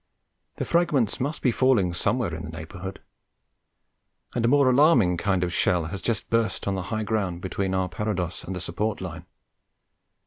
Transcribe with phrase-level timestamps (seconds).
[0.55, 3.01] The fragments must be falling somewhere in the neighbourhood;
[4.33, 7.75] and a more alarming kind of shell has just burst on the high ground between
[7.75, 9.27] our parados and the support line.